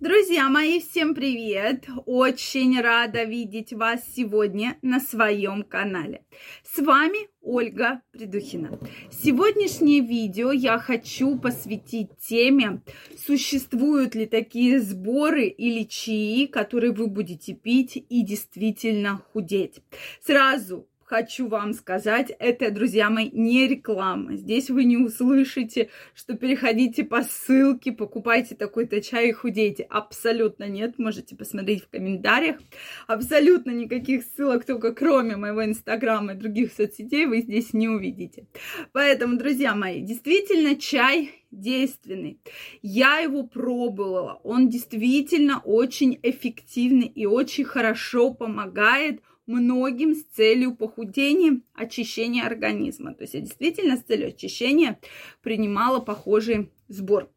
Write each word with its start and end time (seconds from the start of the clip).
Друзья 0.00 0.48
мои, 0.48 0.78
всем 0.78 1.12
привет! 1.12 1.86
Очень 2.06 2.80
рада 2.80 3.24
видеть 3.24 3.72
вас 3.72 4.00
сегодня 4.14 4.78
на 4.80 5.00
своем 5.00 5.64
канале. 5.64 6.24
С 6.62 6.78
вами 6.78 7.28
Ольга 7.40 8.00
Придухина. 8.12 8.78
Сегодняшнее 9.10 9.98
видео 9.98 10.52
я 10.52 10.78
хочу 10.78 11.36
посвятить 11.36 12.10
теме, 12.20 12.80
существуют 13.26 14.14
ли 14.14 14.26
такие 14.26 14.80
сборы 14.80 15.48
или 15.48 15.82
чаи, 15.82 16.46
которые 16.46 16.92
вы 16.92 17.08
будете 17.08 17.54
пить 17.54 17.96
и 17.96 18.22
действительно 18.22 19.20
худеть. 19.32 19.80
Сразу 20.24 20.86
хочу 21.08 21.48
вам 21.48 21.72
сказать, 21.72 22.30
это, 22.38 22.70
друзья 22.70 23.08
мои, 23.08 23.30
не 23.32 23.66
реклама. 23.66 24.36
Здесь 24.36 24.68
вы 24.68 24.84
не 24.84 24.98
услышите, 24.98 25.88
что 26.14 26.34
переходите 26.34 27.02
по 27.02 27.22
ссылке, 27.22 27.92
покупайте 27.92 28.54
такой-то 28.54 29.00
чай 29.00 29.30
и 29.30 29.32
худейте. 29.32 29.84
Абсолютно 29.84 30.68
нет, 30.68 30.98
можете 30.98 31.34
посмотреть 31.34 31.84
в 31.84 31.88
комментариях. 31.88 32.58
Абсолютно 33.06 33.70
никаких 33.70 34.22
ссылок, 34.22 34.66
только 34.66 34.92
кроме 34.92 35.36
моего 35.36 35.64
инстаграма 35.64 36.34
и 36.34 36.36
других 36.36 36.74
соцсетей, 36.74 37.24
вы 37.24 37.40
здесь 37.40 37.72
не 37.72 37.88
увидите. 37.88 38.46
Поэтому, 38.92 39.38
друзья 39.38 39.74
мои, 39.74 40.02
действительно 40.02 40.76
чай 40.76 41.30
действенный. 41.50 42.38
Я 42.82 43.20
его 43.20 43.44
пробовала. 43.44 44.40
Он 44.44 44.68
действительно 44.68 45.62
очень 45.64 46.18
эффективный 46.22 47.06
и 47.06 47.24
очень 47.24 47.64
хорошо 47.64 48.34
помогает 48.34 49.22
многим 49.48 50.14
с 50.14 50.22
целью 50.24 50.76
похудения, 50.76 51.62
очищения 51.74 52.44
организма. 52.44 53.14
То 53.14 53.22
есть 53.22 53.34
я 53.34 53.40
действительно 53.40 53.96
с 53.96 54.02
целью 54.02 54.28
очищения 54.28 55.00
принимала 55.42 55.98
похожий 55.98 56.70
сбор. 56.86 57.30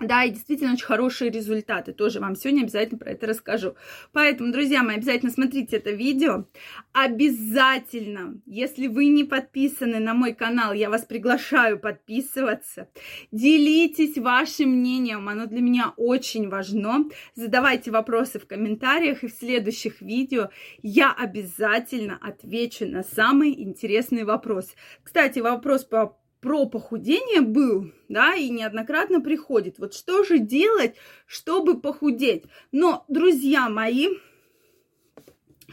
Да, 0.00 0.24
и 0.24 0.30
действительно 0.30 0.72
очень 0.72 0.86
хорошие 0.86 1.30
результаты. 1.30 1.92
Тоже 1.92 2.18
вам 2.18 2.34
сегодня 2.34 2.62
обязательно 2.62 2.98
про 2.98 3.12
это 3.12 3.28
расскажу. 3.28 3.76
Поэтому, 4.12 4.52
друзья 4.52 4.82
мои, 4.82 4.96
обязательно 4.96 5.30
смотрите 5.30 5.76
это 5.76 5.92
видео. 5.92 6.46
Обязательно, 6.92 8.40
если 8.44 8.88
вы 8.88 9.06
не 9.06 9.22
подписаны 9.22 10.00
на 10.00 10.12
мой 10.14 10.34
канал, 10.34 10.72
я 10.72 10.90
вас 10.90 11.04
приглашаю 11.04 11.78
подписываться. 11.78 12.88
Делитесь 13.30 14.18
вашим 14.18 14.70
мнением, 14.70 15.28
оно 15.28 15.46
для 15.46 15.60
меня 15.60 15.94
очень 15.96 16.48
важно. 16.48 17.08
Задавайте 17.36 17.92
вопросы 17.92 18.40
в 18.40 18.48
комментариях, 18.48 19.22
и 19.22 19.28
в 19.28 19.32
следующих 19.32 20.00
видео 20.00 20.50
я 20.82 21.12
обязательно 21.12 22.18
отвечу 22.20 22.86
на 22.86 23.04
самый 23.04 23.62
интересный 23.62 24.24
вопрос. 24.24 24.74
Кстати, 25.04 25.38
вопрос 25.38 25.84
по 25.84 26.18
про 26.44 26.66
похудение 26.66 27.40
был, 27.40 27.90
да, 28.10 28.34
и 28.34 28.50
неоднократно 28.50 29.22
приходит. 29.22 29.78
Вот 29.78 29.94
что 29.94 30.24
же 30.24 30.38
делать, 30.38 30.94
чтобы 31.26 31.80
похудеть? 31.80 32.44
Но, 32.70 33.06
друзья 33.08 33.70
мои, 33.70 34.08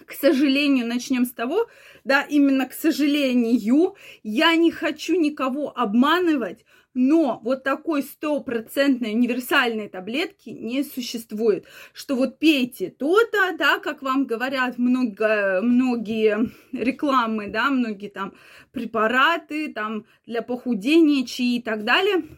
к 0.06 0.14
сожалению, 0.14 0.88
начнем 0.88 1.26
с 1.26 1.32
того, 1.34 1.68
да, 2.06 2.22
именно 2.22 2.68
к 2.68 2.74
сожалению, 2.74 3.98
я 4.24 4.56
не 4.56 4.72
хочу 4.72 5.20
никого 5.20 5.78
обманывать, 5.78 6.64
но 6.94 7.40
вот 7.44 7.64
такой 7.64 8.04
стопроцентной 8.04 9.14
универсальной 9.14 9.88
таблетки 9.88 10.50
не 10.50 10.84
существует, 10.84 11.66
что 11.94 12.16
вот 12.16 12.40
пейте 12.40 12.90
то-то, 12.90 13.56
да, 13.58 13.80
как 13.80 14.02
вам 14.02 14.26
говорят 14.26 14.78
много, 14.78 15.62
многие 15.62 16.52
рекламы, 16.72 17.48
да, 17.48 17.70
многие 17.70 18.10
там 18.10 18.34
препараты, 18.72 19.74
там 19.74 20.06
для 20.26 20.42
похудения, 20.42 21.26
чаи 21.26 21.58
и 21.58 21.62
так 21.62 21.84
далее– 21.84 22.24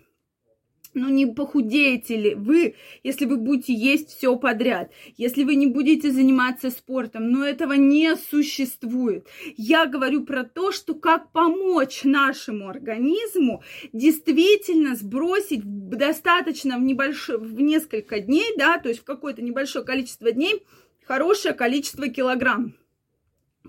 ну 0.94 1.10
не 1.10 1.26
похудеете 1.26 2.16
ли 2.16 2.36
вы, 2.36 2.76
если 3.04 3.26
вы 3.26 3.38
будете 3.38 3.74
есть 3.74 4.10
все 4.10 4.36
подряд, 4.36 4.92
если 5.18 5.44
вы 5.44 5.56
не 5.56 5.68
будете 5.68 6.12
заниматься 6.12 6.70
спортом, 6.70 7.30
но 7.32 7.46
этого 7.46 7.74
не 7.74 8.16
существует. 8.16 9.28
Я 9.58 9.86
говорю 9.86 10.26
про 10.26 10.44
то, 10.44 10.72
что 10.72 10.94
как 10.94 11.32
помочь 11.32 12.04
нашему 12.04 12.70
организму 12.70 13.64
действительно 13.92 14.96
сбросить 14.96 15.62
достаточно 15.90 16.78
в, 16.78 16.82
небольшое, 16.82 17.40
в 17.40 17.60
несколько 17.60 18.20
дней, 18.20 18.54
да, 18.58 18.78
то 18.78 18.90
есть 18.90 19.02
в 19.02 19.06
какое-то 19.06 19.42
небольшое 19.42 19.86
количество 19.86 20.32
дней 20.32 20.64
хорошее 21.06 21.54
количество 21.54 22.08
килограмм. 22.08 22.76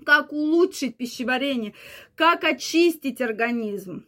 Как 0.05 0.33
улучшить 0.33 0.97
пищеварение, 0.97 1.73
как 2.15 2.43
очистить 2.43 3.21
организм. 3.21 4.05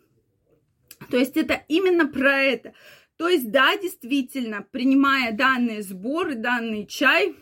То 1.10 1.18
есть 1.18 1.38
это 1.38 1.64
именно 1.68 2.08
про 2.08 2.42
это. 2.42 2.74
То 3.18 3.28
есть, 3.28 3.52
да, 3.52 3.76
действительно, 3.78 4.66
принимая 4.72 5.32
данные 5.32 5.82
сборы, 5.82 6.36
данный 6.36 6.86
чай, 6.86 7.36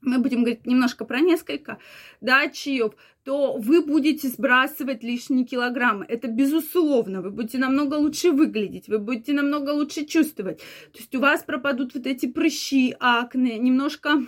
мы 0.00 0.18
будем 0.18 0.40
говорить 0.40 0.66
немножко 0.66 1.04
про 1.04 1.20
несколько, 1.20 1.78
да, 2.20 2.48
чаев, 2.48 2.92
то 3.24 3.56
вы 3.58 3.84
будете 3.84 4.28
сбрасывать 4.28 5.02
лишние 5.02 5.44
килограммы. 5.44 6.06
Это 6.08 6.28
безусловно. 6.28 7.20
Вы 7.20 7.30
будете 7.30 7.58
намного 7.58 7.94
лучше 7.94 8.32
выглядеть, 8.32 8.88
вы 8.88 8.98
будете 8.98 9.32
намного 9.32 9.70
лучше 9.70 10.06
чувствовать. 10.06 10.58
То 10.92 10.98
есть 10.98 11.14
у 11.14 11.20
вас 11.20 11.42
пропадут 11.42 11.94
вот 11.94 12.06
эти 12.06 12.26
прыщи, 12.26 12.96
акне, 12.98 13.58
немножко 13.58 14.22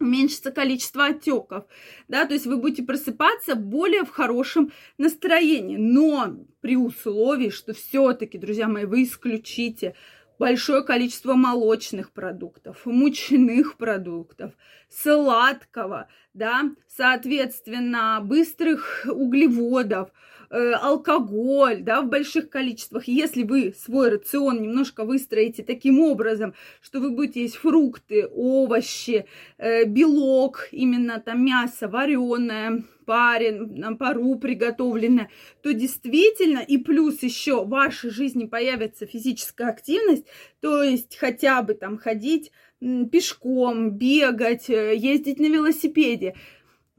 уменьшится 0.00 0.50
количество 0.50 1.06
отеков, 1.06 1.64
да, 2.08 2.24
то 2.24 2.34
есть 2.34 2.46
вы 2.46 2.56
будете 2.56 2.82
просыпаться 2.82 3.54
более 3.54 4.04
в 4.04 4.10
хорошем 4.10 4.72
настроении, 4.98 5.76
но 5.76 6.36
при 6.60 6.76
условии, 6.76 7.50
что 7.50 7.74
все-таки, 7.74 8.38
друзья 8.38 8.66
мои, 8.66 8.86
вы 8.86 9.04
исключите 9.04 9.94
большое 10.38 10.82
количество 10.82 11.34
молочных 11.34 12.12
продуктов, 12.12 12.86
мучных 12.86 13.76
продуктов, 13.76 14.52
сладкого, 14.88 16.08
да, 16.32 16.70
соответственно, 16.88 18.20
быстрых 18.22 19.04
углеводов, 19.06 20.10
э, 20.50 20.72
алкоголь, 20.72 21.82
да, 21.82 22.02
в 22.02 22.08
больших 22.08 22.50
количествах. 22.50 23.04
Если 23.08 23.42
вы 23.42 23.74
свой 23.78 24.10
рацион 24.10 24.62
немножко 24.62 25.04
выстроите 25.04 25.62
таким 25.62 26.00
образом, 26.00 26.54
что 26.82 27.00
вы 27.00 27.10
будете 27.10 27.42
есть 27.42 27.56
фрукты, 27.56 28.26
овощи, 28.26 29.26
э, 29.58 29.84
белок, 29.84 30.68
именно 30.72 31.20
там 31.20 31.44
мясо 31.44 31.88
вареное, 31.88 32.84
парен, 33.06 33.74
на 33.74 33.96
пару 33.96 34.36
приготовленное, 34.36 35.30
то 35.62 35.72
действительно, 35.72 36.60
и 36.60 36.78
плюс 36.78 37.22
еще 37.22 37.64
в 37.64 37.68
вашей 37.68 38.10
жизни 38.10 38.44
появится 38.46 39.06
физическая 39.06 39.68
активность, 39.68 40.26
то 40.60 40.82
есть 40.82 41.16
хотя 41.16 41.62
бы 41.62 41.74
там 41.74 41.98
ходить 41.98 42.52
пешком, 42.80 43.90
бегать, 43.90 44.70
э, 44.70 44.94
ездить 44.96 45.38
на 45.38 45.46
велосипеде, 45.46 46.34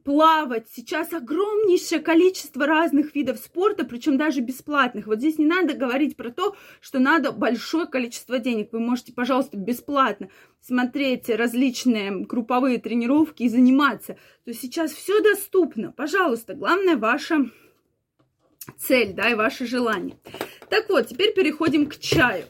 плавать. 0.03 0.67
Сейчас 0.71 1.13
огромнейшее 1.13 1.99
количество 1.99 2.65
разных 2.65 3.15
видов 3.15 3.37
спорта, 3.37 3.85
причем 3.85 4.17
даже 4.17 4.41
бесплатных. 4.41 5.07
Вот 5.07 5.19
здесь 5.19 5.37
не 5.37 5.45
надо 5.45 5.73
говорить 5.73 6.15
про 6.15 6.31
то, 6.31 6.55
что 6.79 6.99
надо 6.99 7.31
большое 7.31 7.87
количество 7.87 8.39
денег. 8.39 8.69
Вы 8.71 8.79
можете, 8.79 9.13
пожалуйста, 9.13 9.57
бесплатно 9.57 10.29
смотреть 10.61 11.29
различные 11.29 12.11
групповые 12.11 12.79
тренировки 12.79 13.43
и 13.43 13.49
заниматься. 13.49 14.13
То 14.45 14.51
есть 14.51 14.61
сейчас 14.61 14.91
все 14.91 15.21
доступно. 15.21 15.91
Пожалуйста, 15.91 16.53
главное 16.53 16.97
ваша 16.97 17.49
цель, 18.77 19.13
да, 19.13 19.29
и 19.29 19.35
ваше 19.35 19.65
желание. 19.65 20.17
Так 20.69 20.89
вот, 20.89 21.07
теперь 21.07 21.33
переходим 21.33 21.87
к 21.87 21.97
чаю. 21.97 22.45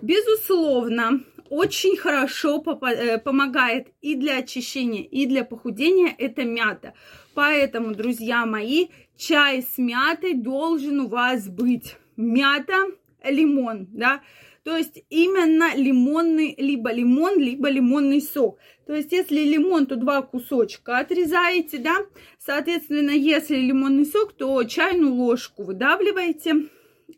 Безусловно, 0.00 1.24
очень 1.50 1.96
хорошо 1.96 2.62
э, 2.82 3.18
помогает 3.18 3.88
и 4.00 4.14
для 4.14 4.38
очищения, 4.38 5.02
и 5.02 5.26
для 5.26 5.44
похудения 5.44 6.14
это 6.18 6.44
мята. 6.44 6.94
Поэтому, 7.34 7.94
друзья 7.94 8.46
мои, 8.46 8.88
чай 9.16 9.62
с 9.62 9.78
мятой 9.78 10.34
должен 10.34 11.00
у 11.00 11.08
вас 11.08 11.48
быть. 11.48 11.96
Мята, 12.16 12.86
лимон, 13.24 13.86
да, 13.92 14.22
то 14.68 14.76
есть 14.76 15.02
именно 15.08 15.74
лимонный, 15.74 16.54
либо 16.58 16.92
лимон, 16.92 17.38
либо 17.38 17.70
лимонный 17.70 18.20
сок. 18.20 18.58
То 18.86 18.94
есть 18.94 19.12
если 19.12 19.40
лимон, 19.40 19.86
то 19.86 19.96
два 19.96 20.20
кусочка 20.20 20.98
отрезаете, 20.98 21.78
да. 21.78 22.04
Соответственно, 22.38 23.12
если 23.12 23.56
лимонный 23.56 24.04
сок, 24.04 24.34
то 24.34 24.62
чайную 24.64 25.14
ложку 25.14 25.64
выдавливаете 25.64 26.68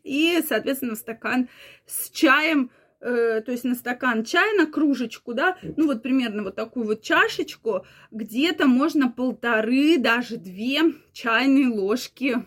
и, 0.03 0.39
соответственно, 0.47 0.95
стакан 0.95 1.49
с 1.85 2.09
чаем 2.09 2.71
Э, 3.01 3.41
то 3.43 3.51
есть 3.51 3.63
на 3.63 3.73
стакан 3.73 4.23
чая, 4.23 4.55
на 4.55 4.67
кружечку, 4.67 5.33
да, 5.33 5.57
ну 5.75 5.87
вот 5.87 6.03
примерно 6.03 6.43
вот 6.43 6.55
такую 6.55 6.85
вот 6.85 7.01
чашечку, 7.01 7.83
где-то 8.11 8.67
можно 8.67 9.09
полторы, 9.09 9.97
даже 9.97 10.37
две 10.37 10.81
чайные 11.11 11.69
ложки 11.69 12.45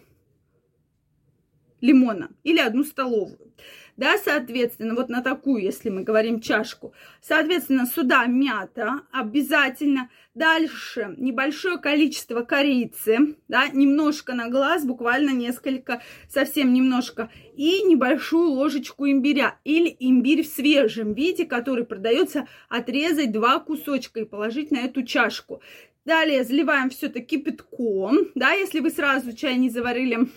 лимона 1.85 2.31
или 2.43 2.59
одну 2.59 2.83
столовую 2.83 3.53
да, 3.97 4.17
соответственно, 4.19 4.95
вот 4.95 5.09
на 5.09 5.23
такую, 5.23 5.63
если 5.63 5.89
мы 5.89 6.03
говорим 6.03 6.41
чашку. 6.41 6.93
Соответственно, 7.21 7.87
сюда 7.87 8.27
мята 8.27 9.03
обязательно. 9.13 10.11
Дальше 10.35 11.15
небольшое 11.17 11.79
количество 11.79 12.43
корицы, 12.43 13.37
да, 13.47 13.69
немножко 13.69 14.35
на 14.35 14.49
глаз, 14.49 14.85
буквально 14.85 15.31
несколько, 15.31 16.03
совсем 16.29 16.73
немножко. 16.73 17.31
И 17.55 17.83
небольшую 17.83 18.51
ложечку 18.51 19.07
имбиря 19.07 19.59
или 19.63 19.95
имбирь 20.01 20.43
в 20.43 20.49
свежем 20.49 21.13
виде, 21.13 21.45
который 21.45 21.85
продается, 21.85 22.49
отрезать 22.69 23.31
два 23.31 23.61
кусочка 23.61 24.21
и 24.21 24.25
положить 24.25 24.73
на 24.73 24.79
эту 24.79 25.05
чашку. 25.05 25.63
Далее 26.05 26.43
заливаем 26.43 26.91
все 26.91 27.07
это 27.07 27.21
кипятком, 27.21 28.27
да, 28.35 28.53
если 28.53 28.81
вы 28.81 28.91
сразу 28.91 29.35
чай 29.35 29.57
не 29.57 29.71
заварили, 29.71 30.29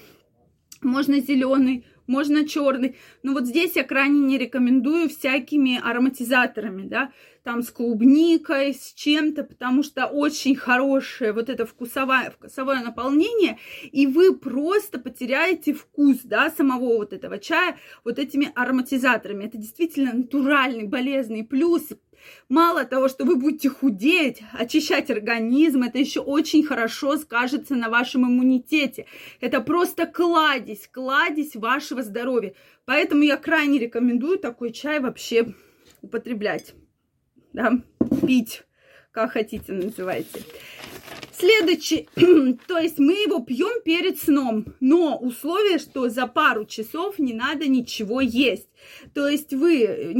можно 0.81 1.19
зеленый, 1.19 1.85
можно 2.07 2.47
черный. 2.47 2.95
Но 3.21 3.33
вот 3.33 3.45
здесь 3.45 3.75
я 3.75 3.83
крайне 3.83 4.21
не 4.21 4.38
рекомендую 4.38 5.09
всякими 5.09 5.79
ароматизаторами, 5.83 6.88
да, 6.88 7.12
там 7.44 7.62
с 7.62 7.71
клубникой, 7.71 8.74
с 8.74 8.94
чем-то, 8.94 9.44
потому 9.44 9.83
что 9.83 10.06
очень 10.07 10.56
хорошее 10.56 11.31
вот 11.31 11.50
это 11.50 11.65
вкусовое, 11.65 12.31
вкусовое 12.31 12.83
наполнение, 12.83 13.57
и 13.91 14.06
вы 14.06 14.35
просто 14.35 15.00
потеряете 15.00 15.74
вкус, 15.74 16.19
да, 16.24 16.50
самого 16.50 16.97
вот 16.97 17.13
этого 17.13 17.39
чая 17.39 17.77
вот 18.03 18.19
этими 18.19 18.51
ароматизаторами. 18.53 19.45
Это 19.45 19.57
действительно 19.57 20.13
натуральный 20.13 20.88
болезненный 20.88 21.45
плюс, 21.45 21.88
Мало 22.49 22.85
того, 22.85 23.07
что 23.07 23.25
вы 23.25 23.35
будете 23.35 23.69
худеть, 23.69 24.41
очищать 24.53 25.09
организм, 25.09 25.83
это 25.83 25.97
еще 25.97 26.21
очень 26.21 26.63
хорошо 26.63 27.17
скажется 27.17 27.75
на 27.75 27.89
вашем 27.89 28.25
иммунитете. 28.25 29.05
Это 29.41 29.61
просто 29.61 30.05
кладезь, 30.05 30.87
кладезь 30.87 31.55
вашего 31.55 32.03
здоровья. 32.03 32.53
Поэтому 32.85 33.23
я 33.23 33.37
крайне 33.37 33.79
рекомендую 33.79 34.39
такой 34.39 34.71
чай 34.71 34.99
вообще 34.99 35.53
употреблять, 36.01 36.73
да, 37.53 37.73
пить, 38.25 38.63
как 39.11 39.31
хотите 39.31 39.73
называйте. 39.73 40.41
Следующий, 41.39 42.10
то 42.68 42.80
есть 42.80 42.98
мы 42.98 43.13
его 43.13 43.42
пьем 43.42 43.84
перед 43.84 44.19
сном, 44.19 44.66
но 44.80 45.19
условие, 45.19 45.78
что 45.78 46.10
за 46.10 46.25
пару 46.25 46.66
часов 46.66 47.19
не 47.19 47.34
надо 47.34 47.68
ничего 47.68 48.22
есть. 48.22 48.68
То 49.13 49.28
есть 49.28 49.54
вы, 49.54 50.16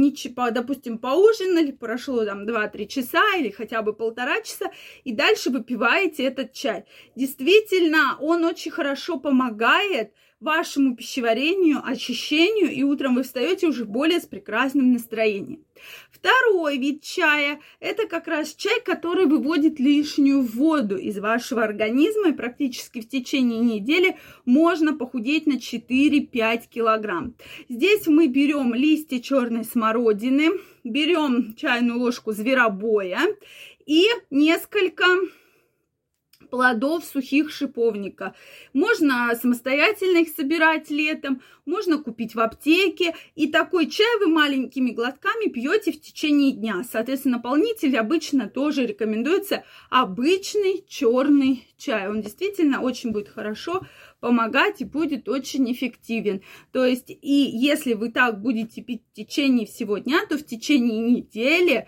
допустим, 0.52 0.98
поужинали, 0.98 1.72
прошло 1.72 2.24
там 2.24 2.44
2-3 2.44 2.86
часа 2.86 3.22
или 3.36 3.50
хотя 3.50 3.82
бы 3.82 3.94
полтора 3.94 4.42
часа, 4.42 4.70
и 5.02 5.12
дальше 5.12 5.50
выпиваете 5.50 6.22
этот 6.22 6.52
чай. 6.52 6.84
Действительно, 7.16 8.16
он 8.20 8.44
очень 8.44 8.70
хорошо 8.70 9.18
помогает 9.18 10.12
вашему 10.40 10.94
пищеварению, 10.94 11.80
очищению, 11.84 12.70
и 12.70 12.82
утром 12.82 13.16
вы 13.16 13.22
встаете 13.22 13.66
уже 13.66 13.84
более 13.84 14.20
с 14.20 14.26
прекрасным 14.26 14.92
настроением. 14.92 15.64
Второй 16.10 16.78
вид 16.78 17.02
чая– 17.02 17.60
это 17.80 18.06
как 18.06 18.26
раз 18.28 18.54
чай, 18.54 18.80
который 18.84 19.26
выводит 19.26 19.78
лишнюю 19.78 20.42
воду 20.42 20.96
из 20.96 21.18
вашего 21.18 21.64
организма, 21.64 22.30
и 22.30 22.32
практически 22.32 23.00
в 23.00 23.08
течение 23.08 23.60
недели 23.60 24.16
можно 24.44 24.96
похудеть 24.96 25.46
на 25.46 25.56
4-5 25.56 26.62
килограмм. 26.68 27.34
Здесь 27.68 28.06
мы 28.06 28.28
берем 28.28 28.74
листья 28.74 29.20
черной 29.20 29.64
смородины, 29.64 30.50
берем 30.84 31.54
чайную 31.56 31.98
ложку 31.98 32.32
зверобоя 32.32 33.20
и 33.86 34.06
несколько 34.30 35.04
плодов 36.50 37.04
сухих 37.04 37.50
шиповника. 37.50 38.34
Можно 38.72 39.34
самостоятельно 39.40 40.18
их 40.18 40.28
собирать 40.28 40.90
летом, 40.90 41.42
можно 41.64 41.98
купить 41.98 42.34
в 42.34 42.40
аптеке. 42.40 43.14
И 43.34 43.48
такой 43.48 43.88
чай 43.88 44.18
вы 44.20 44.28
маленькими 44.28 44.90
глотками 44.90 45.50
пьете 45.50 45.92
в 45.92 46.00
течение 46.00 46.52
дня. 46.52 46.82
Соответственно, 46.90 47.36
наполнитель 47.36 47.96
обычно 47.96 48.48
тоже 48.48 48.86
рекомендуется 48.86 49.64
обычный 49.90 50.84
черный 50.88 51.66
чай. 51.76 52.08
Он 52.08 52.22
действительно 52.22 52.80
очень 52.80 53.12
будет 53.12 53.28
хорошо 53.28 53.82
помогать 54.20 54.80
и 54.80 54.84
будет 54.84 55.28
очень 55.28 55.70
эффективен. 55.72 56.42
То 56.72 56.84
есть, 56.84 57.10
и 57.10 57.50
если 57.52 57.92
вы 57.92 58.10
так 58.10 58.40
будете 58.40 58.82
пить 58.82 59.02
в 59.12 59.14
течение 59.14 59.66
всего 59.66 59.98
дня, 59.98 60.26
то 60.28 60.38
в 60.38 60.44
течение 60.44 60.98
недели 60.98 61.86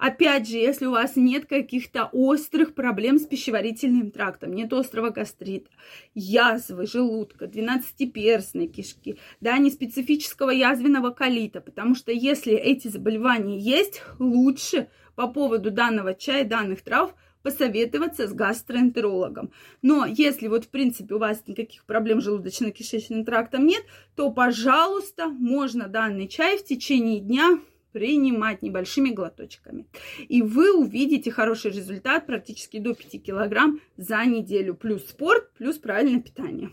Опять 0.00 0.48
же, 0.48 0.56
если 0.56 0.86
у 0.86 0.92
вас 0.92 1.14
нет 1.14 1.44
каких-то 1.44 2.08
острых 2.12 2.74
проблем 2.74 3.18
с 3.18 3.26
пищеварительным 3.26 4.10
трактом, 4.10 4.54
нет 4.54 4.72
острого 4.72 5.10
гастрита, 5.10 5.68
язвы, 6.14 6.86
желудка, 6.86 7.46
двенадцатиперстной 7.46 8.68
кишки, 8.68 9.18
да, 9.42 9.58
не 9.58 9.70
специфического 9.70 10.48
язвенного 10.48 11.10
колита, 11.10 11.60
потому 11.60 11.94
что 11.94 12.12
если 12.12 12.54
эти 12.54 12.88
заболевания 12.88 13.58
есть, 13.58 14.00
лучше 14.18 14.88
по 15.16 15.28
поводу 15.28 15.70
данного 15.70 16.14
чая, 16.14 16.44
данных 16.46 16.80
трав 16.80 17.14
посоветоваться 17.42 18.26
с 18.26 18.32
гастроэнтерологом. 18.32 19.52
Но 19.82 20.06
если 20.06 20.48
вот, 20.48 20.64
в 20.64 20.68
принципе, 20.68 21.14
у 21.16 21.18
вас 21.18 21.42
никаких 21.46 21.84
проблем 21.84 22.22
с 22.22 22.26
желудочно-кишечным 22.26 23.22
трактом 23.24 23.66
нет, 23.66 23.84
то, 24.16 24.30
пожалуйста, 24.30 25.28
можно 25.28 25.88
данный 25.88 26.26
чай 26.26 26.56
в 26.56 26.64
течение 26.64 27.20
дня 27.20 27.60
принимать 27.92 28.62
небольшими 28.62 29.10
глоточками. 29.10 29.86
И 30.28 30.42
вы 30.42 30.76
увидите 30.76 31.30
хороший 31.30 31.70
результат 31.70 32.26
практически 32.26 32.78
до 32.78 32.94
5 32.94 33.22
килограмм 33.22 33.80
за 33.96 34.24
неделю. 34.24 34.74
Плюс 34.74 35.06
спорт, 35.08 35.52
плюс 35.54 35.78
правильное 35.78 36.20
питание. 36.20 36.70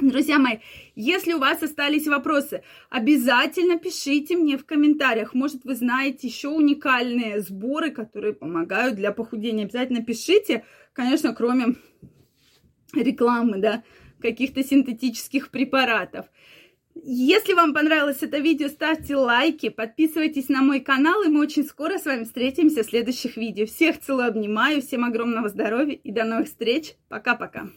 Друзья 0.00 0.40
мои, 0.40 0.58
если 0.96 1.34
у 1.34 1.38
вас 1.38 1.62
остались 1.62 2.08
вопросы, 2.08 2.64
обязательно 2.90 3.78
пишите 3.78 4.36
мне 4.36 4.58
в 4.58 4.66
комментариях. 4.66 5.34
Может, 5.34 5.64
вы 5.64 5.76
знаете 5.76 6.26
еще 6.26 6.48
уникальные 6.48 7.40
сборы, 7.40 7.92
которые 7.92 8.32
помогают 8.32 8.96
для 8.96 9.12
похудения. 9.12 9.64
Обязательно 9.64 10.02
пишите, 10.02 10.64
конечно, 10.92 11.32
кроме 11.32 11.76
рекламы, 12.92 13.58
да, 13.58 13.84
каких-то 14.20 14.64
синтетических 14.64 15.50
препаратов. 15.50 16.26
Если 16.94 17.54
вам 17.54 17.74
понравилось 17.74 18.22
это 18.22 18.38
видео, 18.38 18.68
ставьте 18.68 19.16
лайки, 19.16 19.68
подписывайтесь 19.68 20.48
на 20.48 20.62
мой 20.62 20.80
канал, 20.80 21.22
и 21.24 21.28
мы 21.28 21.40
очень 21.40 21.64
скоро 21.64 21.98
с 21.98 22.04
вами 22.04 22.24
встретимся 22.24 22.82
в 22.82 22.86
следующих 22.86 23.36
видео. 23.36 23.66
Всех 23.66 24.00
целую, 24.00 24.28
обнимаю, 24.28 24.80
всем 24.80 25.04
огромного 25.04 25.48
здоровья 25.48 25.94
и 25.94 26.12
до 26.12 26.24
новых 26.24 26.46
встреч. 26.46 26.94
Пока-пока. 27.08 27.68